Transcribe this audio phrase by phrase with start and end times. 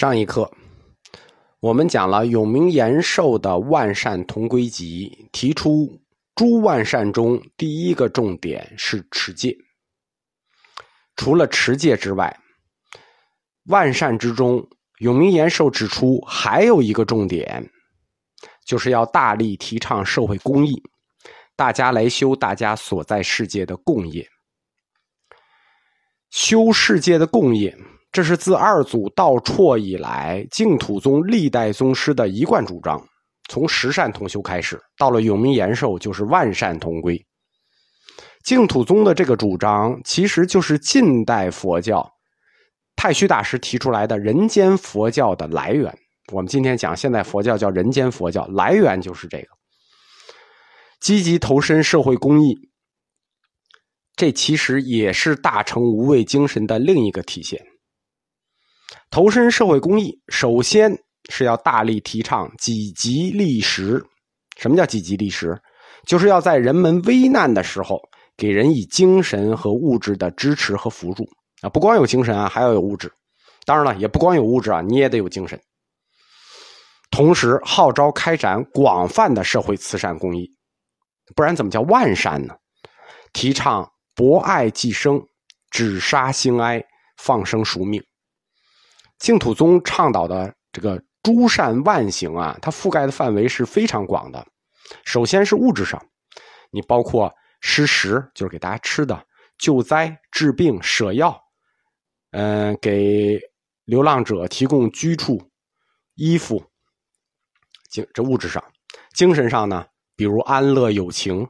[0.00, 0.50] 上一课，
[1.60, 6.00] 我们讲了永明延寿的《万善同归集》，提出
[6.34, 9.54] 诸万善中第一个重点是持戒。
[11.16, 12.34] 除了持戒之外，
[13.64, 14.66] 万善之中，
[15.00, 17.70] 永明延寿指出还有一个重点，
[18.64, 20.82] 就是要大力提倡社会公益，
[21.54, 24.26] 大家来修大家所在世界的共业，
[26.30, 27.76] 修世界的共业。
[28.12, 33.00] 这是自二祖道绰以来，净土宗历代宗师的一贯主张。
[33.48, 37.20] 从十善同修开始，到了永明延寿，就是万善同归。
[38.44, 42.08] 净土宗的这个主张，其实就是近代佛教
[42.96, 45.92] 太虚大师提出来的人间佛教的来源。
[46.32, 49.48] 我们今天讲现代佛教叫人间佛教，来源就是这个。
[51.00, 52.54] 积极投身社会公益，
[54.16, 57.60] 这其实也是大乘无畏精神的另一个体现。
[59.10, 60.96] 投身社会公益，首先
[61.30, 64.04] 是要大力提倡积极利时。
[64.56, 65.60] 什么叫积极利时？
[66.06, 68.00] 就是要在人们危难的时候，
[68.36, 71.28] 给人以精神和物质的支持和辅助
[71.60, 71.68] 啊！
[71.68, 73.12] 不光有精神啊，还要有物质。
[73.64, 75.60] 当然了，也不光有物质啊，你也得有精神。
[77.10, 80.48] 同时号召开展广泛的社会慈善公益，
[81.34, 82.54] 不然怎么叫万善呢？
[83.32, 85.20] 提倡博爱济生，
[85.70, 86.82] 止杀兴哀，
[87.18, 88.00] 放生赎命。
[89.20, 94.44] 净土宗倡导的这个诸善万行啊，它覆盖的范围是非常广的。
[95.04, 96.02] 首先是物质上，
[96.72, 99.14] 你包括施食，就是给大家吃的；
[99.58, 101.38] 救灾、治病、舍药，
[102.32, 103.38] 嗯，给
[103.84, 105.40] 流浪者提供居处、
[106.14, 106.64] 衣服。
[107.90, 108.64] 精这物质上，
[109.14, 109.84] 精神上呢，
[110.16, 111.46] 比如安乐有情，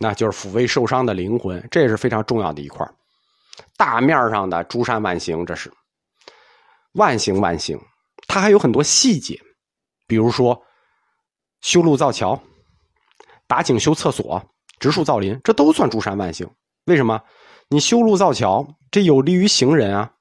[0.00, 2.84] 那就是抚慰受伤的灵魂，这也是非常重要的一块
[3.76, 5.70] 大面上的诸善万行，这是。
[6.94, 7.78] 万行万行，
[8.26, 9.40] 它还有很多细节，
[10.06, 10.60] 比如说
[11.60, 12.40] 修路造桥、
[13.46, 14.42] 打井修厕所、
[14.78, 16.48] 植树造林，这都算诸善万行。
[16.86, 17.20] 为什么？
[17.68, 20.12] 你修路造桥，这有利于行人啊；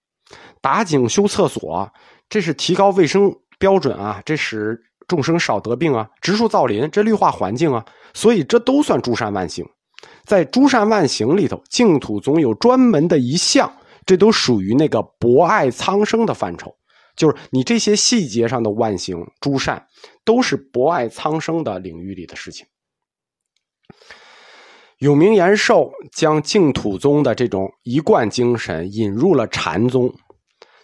[0.62, 1.91] 打井修厕所，
[2.29, 7.85] 这是提高卫生标准啊，这使众生少得病啊；植树造林，这绿化环境啊。
[8.13, 9.63] 所以这都算诸善万行。
[10.25, 13.72] 在诸善万行里头，净土总有专门的一项。
[14.05, 16.75] 这都属于那个博爱苍生的范畴，
[17.15, 19.87] 就是你这些细节上的万行诸善，
[20.25, 22.65] 都是博爱苍生的领域里的事情。
[24.99, 30.13] 永明延寿将净土宗的这种一贯精神引入了禅宗，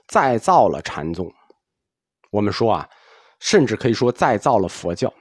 [0.08, 1.32] 再造了禅宗。
[2.32, 2.90] 我们说啊，
[3.40, 5.14] 甚至可以说再造了佛教。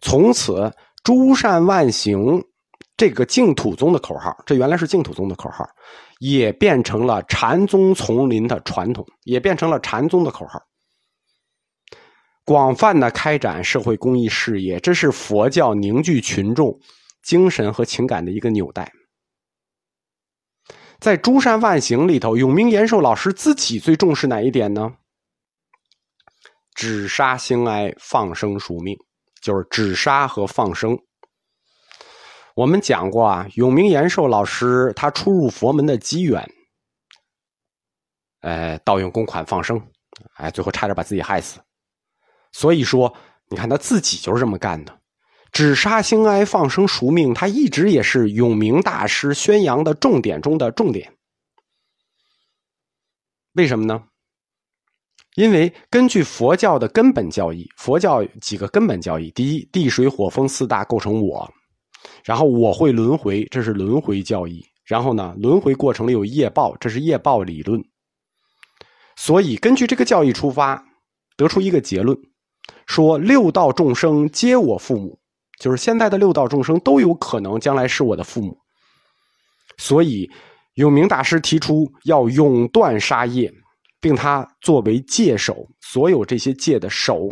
[0.00, 2.42] 从此，诸善万行。
[2.98, 5.68] 这个净土宗的口号，这原来是净土宗的口号，
[6.18, 10.60] 也变成了禅宗丛林的传统，也变成了禅宗的口号。
[12.44, 16.78] 广泛的开展社会公益事业，这是佛教凝聚群众
[17.22, 18.92] 精神和情感的一个纽带。
[20.98, 24.94] 在诸善万行里头，永明延寿老师自己最重视哪一点呢？
[26.74, 28.96] 止杀兴哀，放生赎命，
[29.42, 30.96] 就是止杀和放生。
[32.56, 36.50] 我们讲过啊，永明延寿老师他初入佛门的机缘，
[38.40, 39.78] 呃，盗用公款放生，
[40.36, 41.60] 哎，最后差点把自己害死。
[42.52, 43.12] 所以说，
[43.50, 44.98] 你看他自己就是这么干的，
[45.52, 51.12] 止杀兴哀，放生赎命，他一直也是永明大师宣扬的重点中的重点。
[53.52, 54.02] 为什么呢？
[55.34, 61.52] 因为根据佛教的根本教义，佛教几个根本教义：第一，地水火风四大构成我。
[62.24, 64.64] 然后我会轮回，这是轮回教义。
[64.84, 67.82] 然后呢，轮回过程里有业报，这是业报理论。
[69.16, 70.84] 所以根据这个教义出发，
[71.36, 72.16] 得出一个结论，
[72.86, 75.18] 说六道众生皆我父母，
[75.58, 78.56] 就是现在的六道众生都有可能将来是我的父母。
[79.78, 80.30] 所以
[80.74, 83.52] 永明大师提出要永断杀业，
[84.00, 87.28] 并他作为戒守，所有这些戒的守。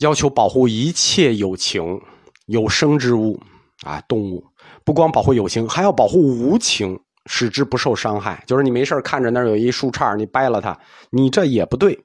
[0.00, 2.00] 要求保护一切有情、
[2.46, 3.38] 有生之物
[3.84, 4.42] 啊，动物
[4.84, 8.42] 不光保护有情，还要保护无情，使之不受伤害。
[8.46, 10.78] 就是你没事看着那儿有一树杈，你掰了它，
[11.10, 11.98] 你这也不对。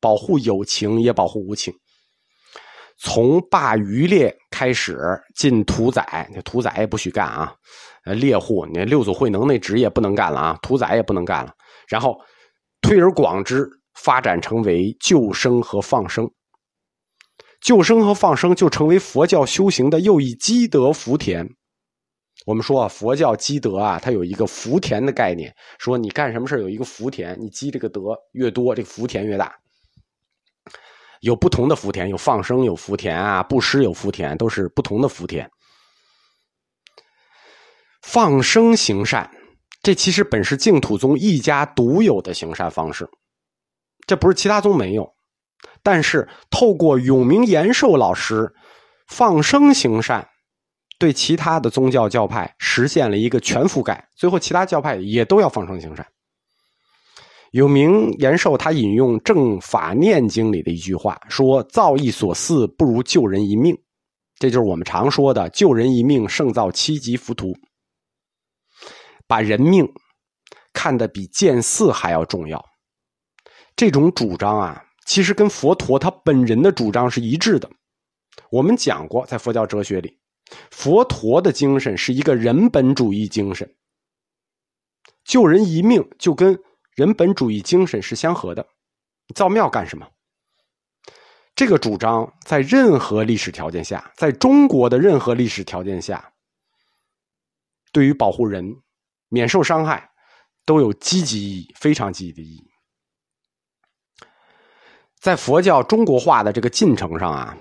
[0.00, 1.72] 保护有情，也保护无情。
[2.98, 4.98] 从罢渔猎开始，
[5.34, 7.52] 禁屠宰，屠宰也不许干啊。
[8.04, 11.52] 呃，猎户，你六祖慧能那职业不能干了啊，屠宰也不能干了。
[11.88, 12.16] 然后
[12.80, 16.30] 推而广之，发展成为救生和放生。
[17.62, 21.48] 救生和放生就成为佛教修行的又一积德福田。
[22.44, 28.00] 我们说啊，佛教积德啊，它有一个福田的概念，说你干什么事有一个福田，你积这个德
[28.32, 29.54] 越多，这个福田越大。
[31.20, 35.48] 有不同的福田，有放生有福田啊，布施有福田，都是不同的福田。
[38.02, 39.30] 放生行善，
[39.84, 43.08] 这其实本是净土宗一家独有的行善方式，
[44.04, 45.14] 这不是其他宗没有。
[45.82, 48.52] 但是透过永明延寿老师
[49.06, 50.28] 放生行善。
[50.98, 56.06] 对其他的宗教教派实现了一个全覆盖，最后其他教派也都要放生行善。
[57.50, 63.76] 有名延寿他引用《正法念经》里的一句话说：“造诣所似，不如救人一命。”
[64.38, 67.52] 这就是我们常说的“救人一命，胜造七级浮屠”。
[69.26, 69.84] 把人命
[70.72, 72.64] 看得比建寺还要重要，
[73.74, 77.70] 这种主张啊，其实跟佛陀他本人的主张是一致的。
[78.50, 80.18] 我们讲过，在佛教哲学里。
[80.70, 83.74] 佛陀的精神是一个人本主义精神，
[85.24, 86.58] 救人一命就跟
[86.94, 88.66] 人本主义精神是相合的。
[89.34, 90.06] 造庙干什么？
[91.54, 96.32] 这个主张在任何历史条件下，在中国的任何历史条件下，
[97.92, 98.76] 对于保护人
[99.28, 100.10] 免受伤害，
[100.66, 102.71] 都有积极意义，非常积极的意义。
[105.22, 107.56] 在佛教中国化的这个进程上啊，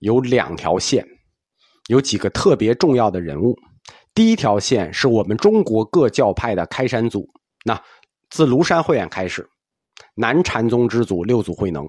[0.00, 1.06] 有两条线。
[1.86, 3.56] 有几个特别重要的人物，
[4.12, 7.24] 第一条线是我们中国各教派的开山祖，
[7.64, 7.80] 那
[8.28, 9.48] 自庐山慧远开始，
[10.16, 11.88] 南禅宗之祖六祖慧能，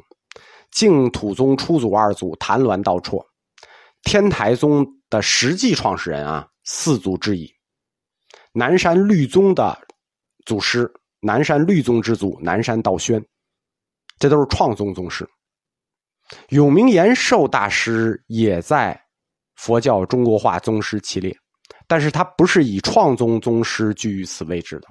[0.69, 3.25] 净土宗初祖二祖谭鸾道绰，
[4.03, 7.51] 天台宗的实际创始人啊四祖之一，
[8.53, 9.75] 南山律宗的
[10.45, 13.19] 祖师南山律宗之祖南山道宣，
[14.19, 15.27] 这都是创宗宗师，
[16.49, 18.99] 永明延寿大师也在。
[19.59, 21.35] 佛教中国化宗师其列，
[21.87, 24.87] 但是他不是以创宗宗师居于此位置的，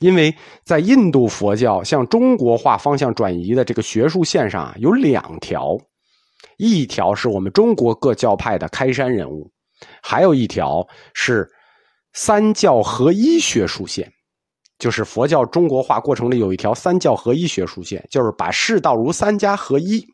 [0.00, 5.78] 因为在印度佛教向中国化方向转移的这个学术线上啊，有两条，
[6.58, 9.50] 一条是我们中国各教派的开山人物，
[10.02, 11.50] 还有一条是
[12.12, 14.12] 三教合一学术线，
[14.78, 20.04] 就是佛教中国化过程里有一条三教合一学术线，就是把世道如三家合一，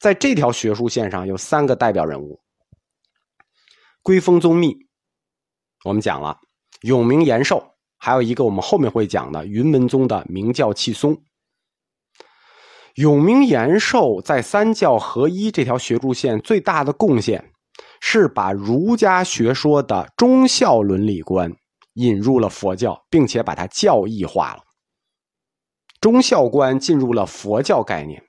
[0.00, 2.40] 在这条学术线上有三个代表人物。
[4.02, 4.74] 归峰宗密，
[5.84, 6.36] 我们讲了
[6.80, 7.62] 永明延寿，
[7.98, 11.16] 还有一个我们后面会讲的云门宗的明教契松。
[12.96, 17.52] 永明延寿在三教合一这条学术线最大的贡献，
[18.00, 21.50] 是把儒家学说的忠孝伦理观
[21.94, 24.62] 引入了佛教，并且把它教义化了。
[26.00, 28.22] 忠孝观进入了佛教概念，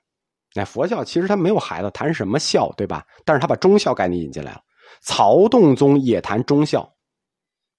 [0.54, 3.04] 那佛教其实他没有孩子，谈什么孝，对吧？
[3.24, 4.62] 但是他把忠孝概念引进来了。
[5.00, 6.88] 曹洞宗也谈忠孝，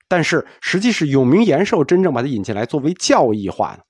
[0.07, 3.85] 但是实际是永明延寿真正把它引进来作为教义化的。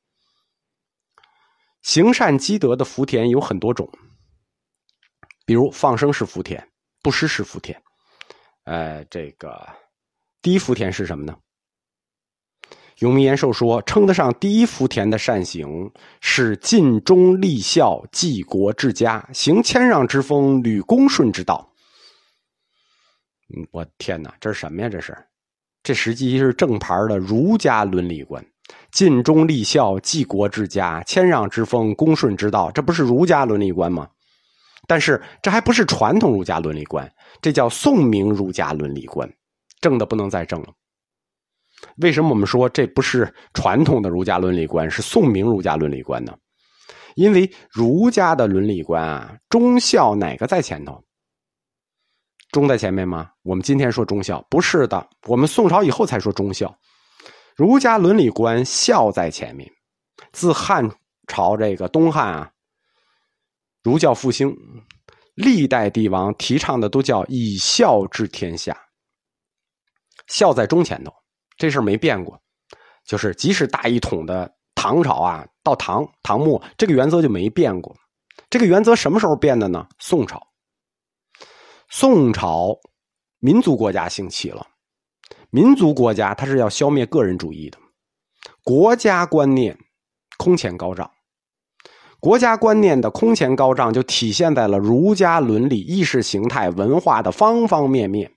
[1.82, 3.90] 行善积德的福田有很多种，
[5.46, 6.68] 比如放生是福田，
[7.02, 7.82] 布施是福田。
[8.66, 9.68] 呃，这个
[10.42, 11.36] 第一福田是什么呢？
[13.00, 21.70] 永明延寿说，称得上第一福田的善行是尽忠立孝、济国治家、行谦让之风、履恭顺之道。
[23.56, 24.90] 嗯，我天哪，这是什么呀？
[24.90, 25.16] 这是，
[25.84, 28.44] 这实际是正牌的儒家伦理观，
[28.92, 34.08] 尽忠立孝、济国治家、谦让之风、恭顺之道，这不是儒家伦理观吗？
[34.88, 37.12] 但是这还不是传统儒家伦理观，
[37.42, 39.30] 这叫宋明儒家伦理观，
[39.82, 40.70] 正的不能再正了。
[41.98, 46.36] 为什么我们说这不是传统的儒家伦理观，是宋明儒家伦理观呢？
[47.16, 51.04] 因为儒家的伦理观啊，忠孝哪个在前头？
[52.52, 53.32] 忠在前面吗？
[53.44, 56.78] 我们今天说忠孝不是的，我们宋朝以后才说忠孝。
[57.56, 59.72] 儒家伦理观孝在前面。
[60.32, 60.90] 自汉
[61.28, 62.52] 朝这个东汉啊，
[63.84, 64.56] 儒教复兴，
[65.36, 68.78] 历代帝王提倡的都叫以孝治天下，
[70.28, 71.14] 孝在中前头，
[71.58, 72.40] 这事儿没变过。
[73.06, 77.96] 就是即使大一统的唐朝啊，到唐唐末这个原则就没变过。
[78.50, 79.88] 这个原则什么时候变的呢？
[80.00, 80.42] 宋朝。
[81.90, 82.80] 宋朝，
[83.40, 84.66] 民族国家兴起了。
[85.50, 87.78] 民族国家它是要消灭个人主义的，
[88.64, 89.78] 国家观念
[90.38, 91.10] 空前高涨。
[92.20, 98.35] 国家观念的空前高涨，就体现在了儒家伦理、意识形态、文化的方方面面。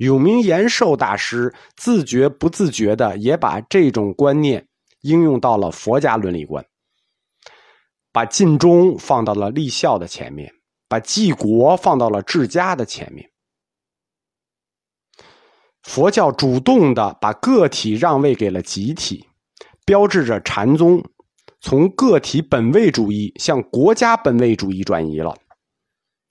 [0.00, 4.66] 永明延寿大师自觉不自觉的也把这种观念
[5.00, 6.64] 应用到了佛家伦理观，
[8.12, 10.52] 把尽忠放到了立孝的前面。
[10.88, 13.30] 把济国放到了治家的前面。
[15.84, 19.24] 佛教主动的把个体让位给了集体，
[19.84, 21.00] 标志着禅宗
[21.60, 25.36] 从个体本位主义向国家本位主义转移了。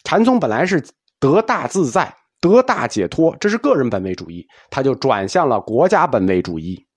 [0.04, 0.86] 禅宗本来是
[1.22, 6.88] 得大自在、得大解脱，这是个人本位主义，他就转向了国家本位主义，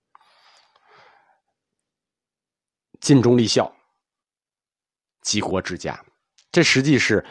[3.01, 3.71] 尽忠立孝、
[5.21, 5.99] 济国治家。
[6.51, 7.25] 这实际是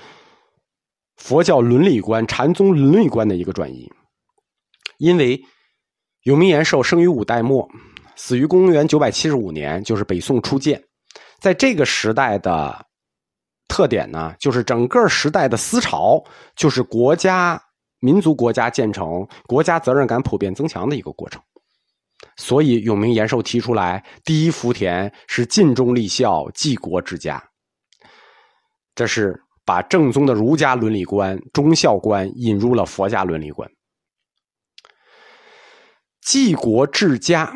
[1.16, 3.90] 佛教伦理观、禅宗伦理观的一个转移。
[4.98, 5.42] 因为
[6.22, 7.68] 永明延寿生于五代末，
[8.14, 10.82] 死于公元九百七十五年，就是北宋初建。
[11.40, 12.86] 在这个时代的
[13.68, 16.22] 特点呢，就是整个时代的思潮
[16.54, 17.60] 就是国家、
[18.02, 21.40] 民族国家建成、国家责任感普遍增强的一个过程。
[22.36, 27.42] 所以永明延寿提出来，第一福田是尽忠立孝、济国治家。
[28.94, 33.70] 这是把正宗的儒家伦理观、忠孝观引入了佛家伦理观。
[36.20, 37.54] 济国治家，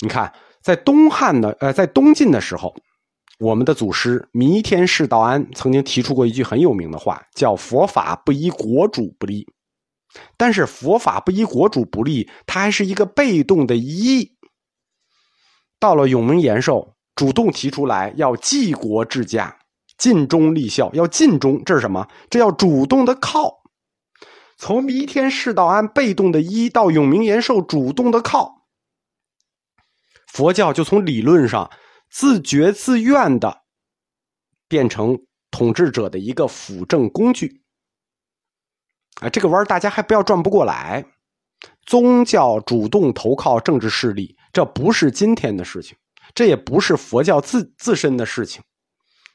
[0.00, 0.32] 你看，
[0.62, 2.74] 在东汉的呃，在东晋的时候，
[3.38, 9.46] 我们的祖师弥天释道安曾经提出过一句很有名的话，叫“佛法不依国主不立”。
[10.36, 14.36] 但是佛法不依国主不立，它还是一个被动的依。
[15.78, 19.56] 到了永明延寿，主动提出来要济国治家、
[19.96, 22.08] 尽忠立孝，要尽忠，这是什么？
[22.28, 23.62] 这要主动的靠。
[24.56, 28.64] 从弥天释道安被动的依到永明延寿主动的靠，
[30.26, 31.70] 佛教就从理论上
[32.10, 33.62] 自觉自愿的
[34.66, 35.18] 变成
[35.50, 37.62] 统治者的一个辅政工具。
[39.20, 41.04] 啊，这个弯大家还不要转不过来。
[41.86, 45.96] 宗教主动投靠政治势力，这不是今天的事情，
[46.34, 48.62] 这也不是佛教自自身的事情，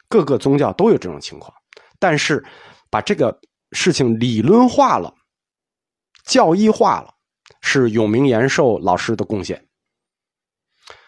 [0.07, 1.53] 各个宗教都有这种情况。
[1.99, 2.45] 但是
[2.89, 3.39] 把这个。
[3.75, 5.15] 事情理论化了，
[6.25, 7.15] 教义化了，
[7.61, 9.67] 是永明延寿老师的贡献。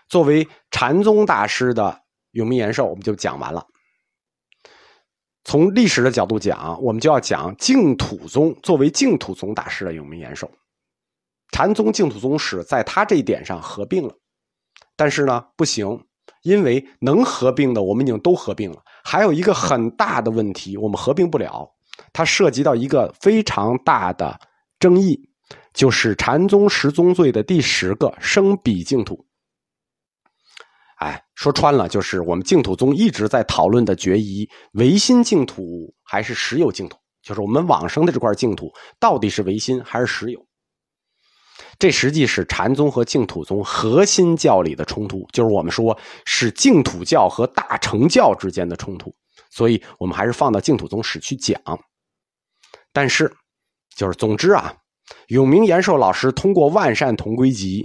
[0.07, 3.65] 作为禅宗大师的永明延寿，我们就讲完了。
[5.43, 10.49] 从历史的角度讲，我们就要讲净土宗作为净土宗大师的永明延寿。
[11.51, 14.15] 禅宗净土宗史在他这一点上合并了，
[14.95, 16.05] 但是呢，不行，
[16.41, 21.71] 因为能合并的我们已经都合并了，还有一个很大的问题，我们合并不了。
[22.11, 24.37] 它涉及到一个非常大的
[24.79, 25.29] 争议，
[25.73, 29.25] 就是禅宗十宗罪的第十个生彼净土。
[31.05, 36.97] 哎，说穿了就是我们净土宗一直在讨论的决疑：唯心净土还是实有净土？
[37.21, 40.43] 就是我们往生的这块净土到底是唯心还是实有？
[41.77, 45.95] 这实际是禅宗和净土宗核心教理的冲突，就是我们说
[46.25, 49.15] 是净土教和大乘教之间的冲突。
[49.51, 51.61] 所以我们还是放到净土宗史去讲。
[52.91, 53.31] 但是，
[53.95, 54.73] 就是总之啊，
[55.27, 57.83] 永明延寿老师通过《万善同归集》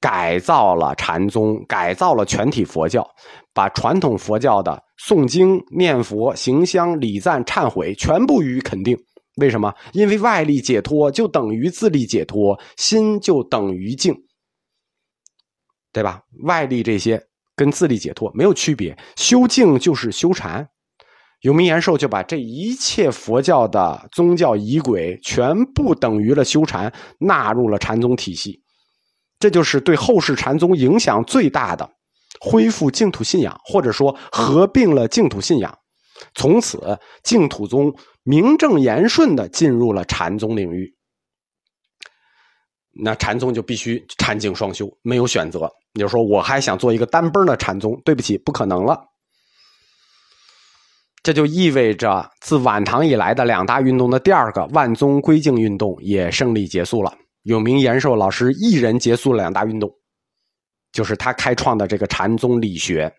[0.00, 3.08] 改造了禅宗，改造了全体佛教，
[3.52, 8.96] 把传统佛教的诵经、念佛、行香、礼赞、忏悔全部予以肯定。
[9.36, 9.72] 为什么？
[9.92, 14.14] 因为外力解脱就等于自力解脱，心就等于静，
[15.92, 16.22] 对吧？
[16.42, 17.22] 外力这些
[17.54, 20.68] 跟自力解脱没有区别，修静就是修禅。
[21.42, 28.60] 永明延寿就把这一切佛教的宗教仪轨全部等于了修禅，纳入了禅宗体系，
[29.38, 31.88] 这就是对后世禅宗影响最大的，
[32.40, 35.78] 恢复净土信仰，或者说合并了净土信仰，
[36.34, 40.92] 从此净土宗名正言顺的进入了禅宗领域。
[43.00, 45.70] 那禅宗就必须禅净双修，没有选择。
[45.92, 49.00] 你就说我还想做一个单崩的禅宗，对不起，不可能了。
[51.22, 57.12] 这就意味着，自晚唐以来的两大运动的第二个万宗归净运动也胜利结束了。
[57.48, 59.90] 永明延寿老师一人结束了两大运动，
[60.92, 63.10] 就是他开创的这个禅宗理学。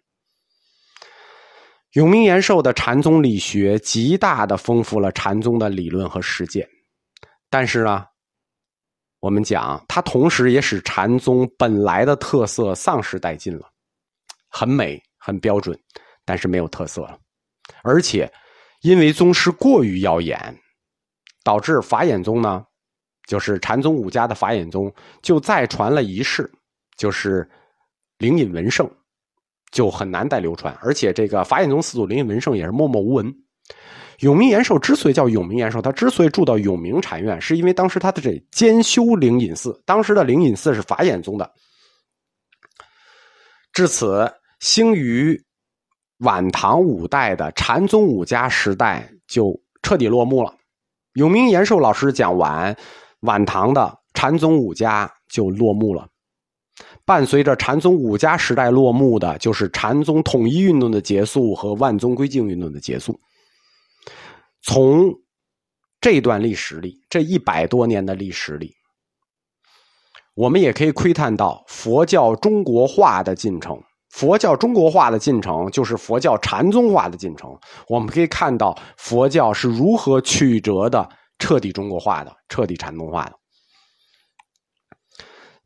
[1.94, 6.70] 永明延寿的禅宗理学极大的丰富了禅宗的理论和实践，
[7.50, 8.06] 但是呢，
[9.20, 13.68] 我们讲它同时也使禅宗本来的特色丧失殆尽了，
[14.48, 15.76] 很美很标准，
[16.24, 17.18] 但是没有特色了。
[17.82, 18.32] 而且，
[18.82, 20.56] 因为宗师过于耀眼，
[21.44, 22.64] 导致法眼宗呢，
[23.30, 26.52] 就是禅宗五家的法眼宗，就再传了一世，
[26.98, 27.48] 就是
[28.18, 28.90] 灵隐文圣，
[29.72, 30.76] 就很难再流传。
[30.82, 33.32] 而且，这个法眼宗四祖灵隐文圣也是默默无闻。
[34.22, 41.54] 永明延寿之所以叫永明延寿，他之所以住到永明禅院，是因为当时他的这兼修灵隐寺，当时的灵隐寺是法眼宗的，
[43.72, 45.40] 至此兴于。
[46.20, 50.54] 晚唐五代的禅宗五家时代就彻底落幕了。
[51.14, 52.76] 永明延寿老师讲完
[53.22, 56.08] 晚唐的禅宗五家就落幕了。
[57.06, 63.20] 伴随着禅宗五家时代落幕的，就是禅宗统一运动的结束和万宗归净运动的结束。
[64.62, 65.14] 从
[66.00, 68.74] 这段历史里，这一百多年的历史里，
[70.36, 73.82] 我们也可以窥探到佛教中国化的进程。
[74.10, 77.56] 佛教中国化的进程，就是佛教禅宗化的进程。
[77.88, 81.08] 我们可以看到佛教是如何曲折的
[81.40, 83.40] 彻底中国化的、彻底禅宗化的。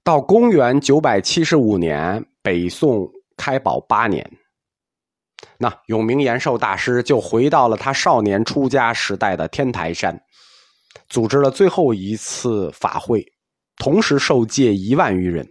[0.03, 4.25] 到公元九百七十五年，北宋开宝八年，
[5.57, 10.17] 那永明延寿大师就回到了他少年出家时代的天台山，
[11.09, 13.25] 组织了最后一次法会，
[13.77, 15.45] 同时受戒一万余人。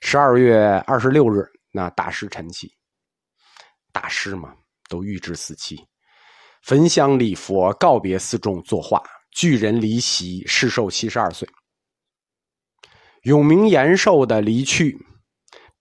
[0.00, 1.44] 十二月二十六日。
[1.76, 2.72] 那大师陈启，
[3.90, 4.54] 大师嘛，
[4.88, 5.76] 都预知死期，
[6.64, 11.46] 焚香礼佛，告别四众，作画，巨人离席，世寿七十二岁。
[13.24, 14.98] 永明延寿的离去，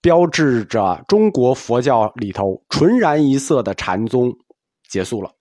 [0.02, 4.34] 标志着中国佛教里头纯然一色的禅宗
[4.90, 5.32] 结束了。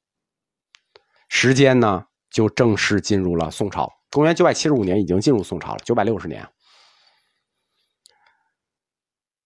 [1.29, 3.91] 时间呢，就正式进入了宋朝。
[4.13, 6.49] 公元九百七十五年，已经进入宋朝了，九百六十年。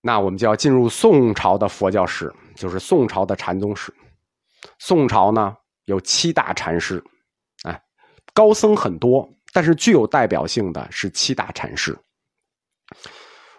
[0.02, 3.94] 那我们就要进入宋朝的佛教史，就是宋朝的禅宗史。
[4.78, 5.56] 宋朝呢
[5.86, 7.02] 有七大禅师，
[7.64, 7.82] 哎，
[8.34, 11.98] 高僧很多，但是具有代表性的是七大禅师。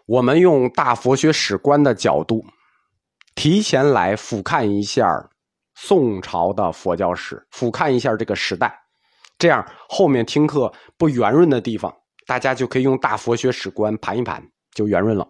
[0.06, 2.46] 我们用大佛学史观的角度，
[3.36, 5.30] 提前来俯瞰一下
[5.76, 8.78] 宋朝的佛教史，俯瞰一下这个时代，
[9.38, 11.94] 这样后面听课不圆润的地方，
[12.26, 14.42] 大家就可以用大佛学史观盘一盘，
[14.72, 15.28] 就圆润了。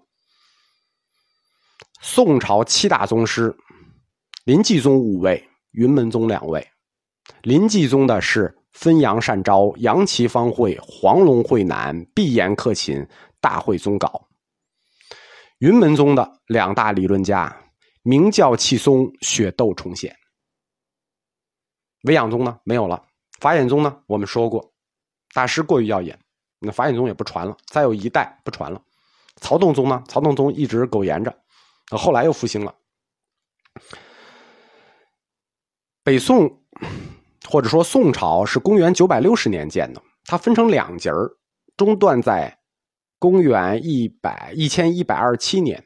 [2.02, 3.56] 宋朝七大宗师，
[4.46, 6.68] 临济宗五位，云门宗两位。
[7.42, 13.08] 临济宗的是分阳善昭、杨岐方会、黄龙会南、闭眼克勤、
[13.40, 14.26] 大会宗杲。
[15.60, 17.56] 云门宗的两大理论家，
[18.04, 20.16] 明教契松、雪窦重显。
[22.04, 23.04] 维养宗呢没有了，
[23.40, 24.72] 法眼宗呢我们说过，
[25.34, 26.18] 大师过于耀眼，
[26.60, 28.82] 那法眼宗也不传了，再有一代不传了。
[29.38, 31.36] 曹洞宗呢，曹洞宗一直苟延着。
[31.90, 32.76] 后来又复兴了。
[36.04, 36.62] 北宋
[37.50, 41.32] 或者说宋朝是公元九百六十年建的，它分成两节儿，
[41.78, 42.58] 中断在
[43.18, 45.82] 公元一百一千一百二十七年，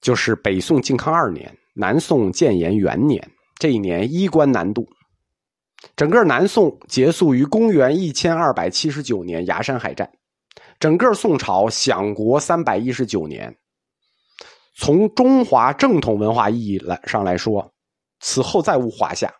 [0.00, 3.28] 就是北宋靖康二年，南宋建炎元年。
[3.58, 4.84] 这一年衣冠南渡，
[5.94, 10.10] 整个南宋结束于公元一千二百七十九年崖山海战，
[10.80, 13.54] 整个宋朝享国三百一十九年。
[14.74, 17.72] 从中华正统文化意义来上来说，
[18.22, 19.30] 此后再无华夏，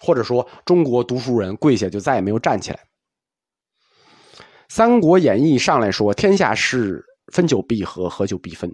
[0.00, 2.78] 或者说中国读书人跪下就再也没有站起来。
[4.68, 8.72] 《三国演义》上来说，天下事分久必合，合久必分，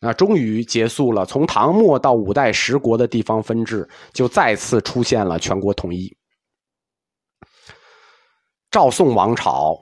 [0.00, 6.16] 啊，终于结束了从唐末到五代十国的地方分治，就再次出现了全国统一。
[8.70, 9.76] 赵宋王朝。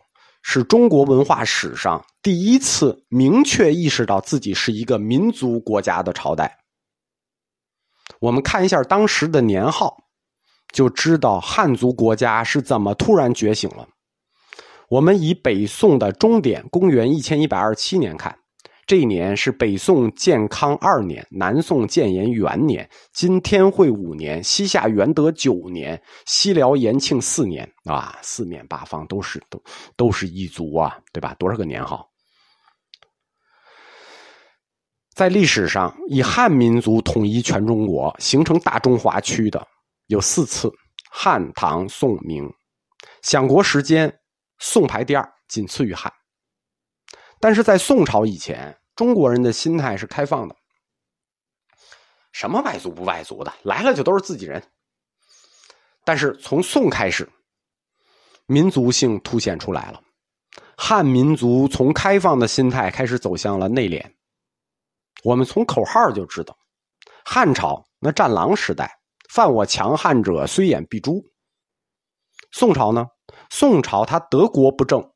[0.49, 6.57] 是中国文化史上第一次明确意识到自己是一个民族国家的朝代。
[8.21, 9.97] 我们看一下当时的年号，
[10.73, 13.87] 就知道汉族国家是怎么突然觉醒了。
[14.89, 18.37] 我们以北宋的终点公元一千一百二十七年看。
[18.87, 29.61] 这一年是北宋建康二年，南宋建炎元年，今天会五年，西夏元德九年，西辽延庆四年啊，四面八方都是都
[29.97, 31.35] 都是一族啊，对吧？
[31.37, 32.09] 多少个年号？
[35.17, 39.67] 在历史上，以汉民族统一全中国、形成大中华区的
[40.09, 40.71] 有四次：
[41.11, 42.47] 汉、唐、宋、明。
[43.23, 44.15] 享国时间，
[44.59, 46.13] 宋排第二，仅次于汉。
[47.41, 50.55] 但是在宋朝以前，中国人的心态是开放的，
[52.33, 54.63] 什么外族不外族的，来了就都是自己人。
[56.05, 57.27] 但是从宋开始，
[58.45, 60.03] 民族性凸显出来了，
[60.77, 64.05] 汉民族从开放的心态开始走向了内敛。
[65.25, 66.57] 我们从口号就知道，
[67.25, 68.99] 汉朝那战狼时代，
[69.31, 71.25] 犯我强汉者，虽远必诛。
[72.53, 73.07] 宋朝呢？
[73.51, 75.13] 宋朝他德国不正。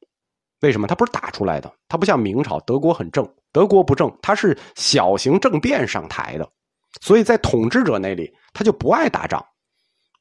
[0.60, 1.72] 为什么他不是打出来的？
[1.88, 6.50] 他不像明朝，德国很正，德国不正，他是小型政变上台的，
[7.00, 9.42] 所以在统治者那里他就不爱打仗，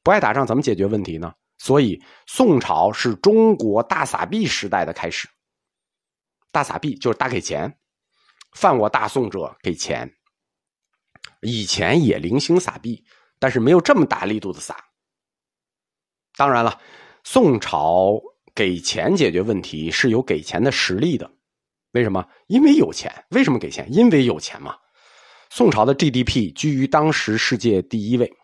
[0.02, 1.34] 不爱打仗怎么解决问题呢？
[1.58, 5.28] 所以宋朝是中国大撒币时代的开始，
[6.50, 7.76] 大撒币就是大给钱，
[8.52, 10.12] 犯我大宋者给钱，
[11.42, 13.04] 以前也零星撒币，
[13.38, 14.76] 但是没有这么大力度的撒。
[16.36, 16.80] 当然了，
[17.24, 18.20] 宋朝。
[18.52, 21.30] 给钱解决问题是有给钱的实力的。
[21.92, 22.28] 为什么？
[22.48, 23.24] 因为有钱。
[23.30, 23.86] 为什么给钱？
[23.90, 24.76] 因为有钱嘛。
[25.50, 28.36] 宋朝的 GDP 居于当时世界第一位。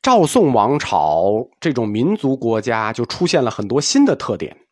[0.00, 4.63] 赵宋王朝这种民族国家就出现了很多新的特点，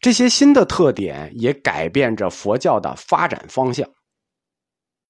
[0.00, 3.88] 这些新的特点也改变着佛教的发展方向。